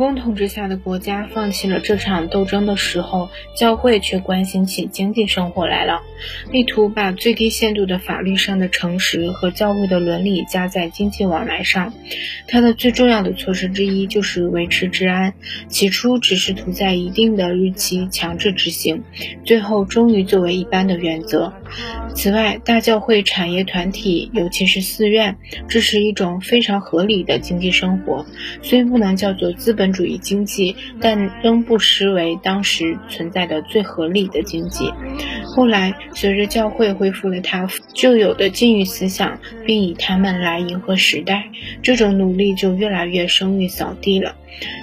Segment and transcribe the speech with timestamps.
[0.00, 6.00] 公统治下的国家放弃了这场斗争的时候，教会却关心起经济生活来了，
[6.50, 11.92] 力图把最低限度的法律上的诚实和教会的伦理加在经济往来上。
[12.48, 15.34] 它的最重要的措施之一就是维持治安，
[15.68, 19.02] 起初只是图在一定的日期强制执行，
[19.44, 21.52] 最后终于作为一般的原则。
[22.14, 25.36] 此外，大教会产业团体，尤其是寺院，
[25.68, 28.24] 支持一种非常合理的经济生活，
[28.62, 34.90] 虽不能叫做资本主义经济，但仍不失为当时存在的最合理的经济。
[35.54, 41.50] 后来，随着教会恢复了它旧有的禁欲思想，并以他们来迎合时代，
[41.82, 44.36] 这种努力就越来越声誉扫地了。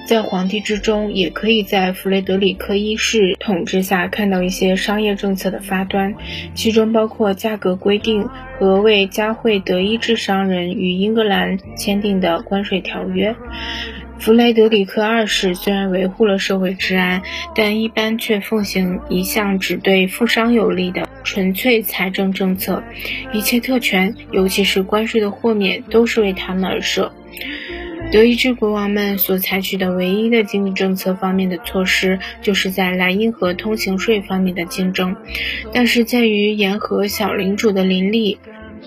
[0.07, 6.15] 在皇帝之中，也可以在弗雷德里克一世统治下看到一些商业政策的发端，
[6.55, 13.35] 其中包括价格规定和为加惠德意志商人与英格兰签订的关税条约。
[14.19, 17.21] 弗雷德里克二世虽然维护了社会治安，
[17.55, 22.83] 但一般却奉行一项只对富商有利的纯粹财政政策，
[23.31, 27.13] 一切特权，尤其是关税的豁免，都是为他们而设。
[28.11, 35.15] 德意志国王们所采取的唯一的经济政策方面的措施，就是在莱茵河通行税方面的竞争，
[35.73, 38.37] 但是鉴于沿河小领主的林立。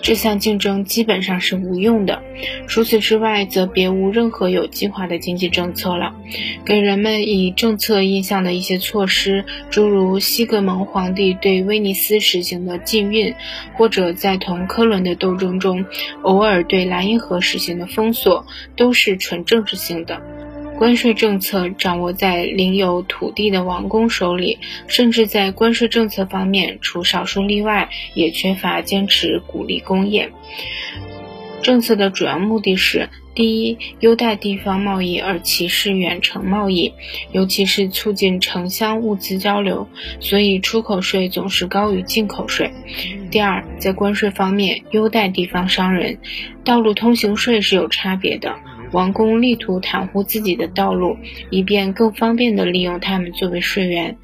[0.03, 2.23] 这项竞争基本上是无用的。
[2.67, 6.15] 除此之外，则别无任何有计划的经济政策了。
[6.65, 13.35] 给人们以政策印象的一些措施，诸如西格蒙皇帝对威尼斯实行的禁运，
[13.75, 15.85] 或者在同科伦的斗争中
[16.23, 18.47] 偶尔对莱茵河实行的封锁，
[18.77, 20.23] 都是纯政治性的。
[20.81, 30.33] 关税政策掌握在领有土地的王公手里，甚至在关税政策方面，除少数例外，也缺乏坚持鼓励工业。
[31.61, 36.95] 政策的主要目的是：第一，优待地方贸易而歧视远程贸易，
[37.31, 39.87] 尤其是促进城乡物资交流，
[40.19, 42.71] 所以出口税总是高于进口税；
[43.31, 46.19] 第二，在关税方面优待地方商人，
[46.65, 48.57] 道路通行税是有差别的。
[48.93, 51.17] 王公力图袒护自己的道路，
[51.51, 54.17] 以便更方便地利用他们作为税源。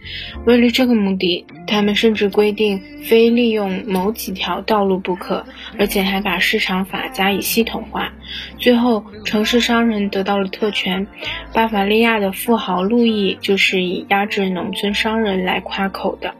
[0.44, 5.44] 为了这个目的，他们甚至规定非利用某几条道路不可，
[5.78, 8.12] 而且还把市场法加以系统化。
[8.58, 11.06] 最后，城市商人得到了特权。
[11.52, 16.34] 巴伐利亚的富豪路易就是以压制农村商人来夸口的。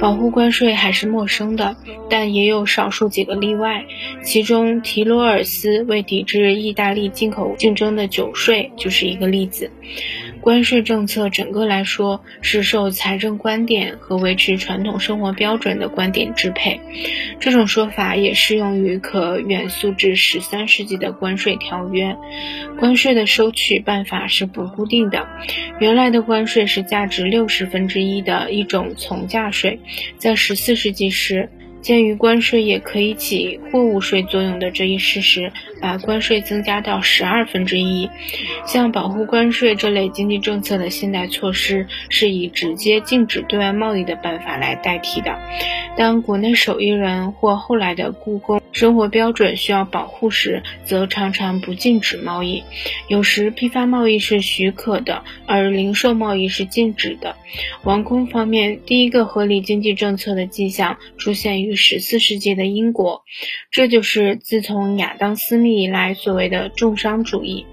[0.00, 1.76] 保护关税还是陌生的，
[2.10, 3.84] 但也有少数几个例外。
[4.22, 9.70] 其中，提罗尔斯为抵制意大利进口竞争的酒税就是一个例子。
[10.44, 16.82] 关税政策整个来说是受财政观点和维持传统生活标准的观点支配。
[17.40, 22.14] 这种说法也适用于可远溯至十三世纪的关税条约。
[22.78, 25.26] 关税的收取办法是不固定的。
[25.80, 29.80] 原来的关税是价值六十分之一的一种从价税，
[30.18, 31.48] 在十四世纪时。
[31.80, 35.52] 鉴于关税也可以起货物税作用的这一事实，
[35.84, 38.08] 把关税增加到十二分之一。
[38.64, 45.38] 像保护关税这类经济政策的现代措施，是以直接禁止对外贸易的办法来代替的。
[45.98, 52.64] 当国内手艺人或后来的故宫生活标准需要保护时，则常常不禁止贸易。
[53.08, 57.36] 有时批发贸易是许可的，而零售贸易是禁止的。
[57.84, 61.74] 王宫方面，第一个合理经济政策的迹象出现于。
[61.76, 63.24] 十四世纪的英国，
[63.72, 67.64] 这就是自从亚当·斯密以来所谓的重商主义。